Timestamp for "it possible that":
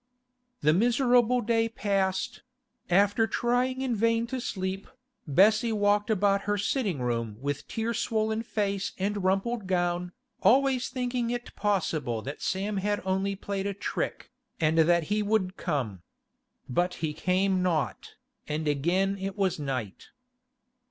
11.29-12.41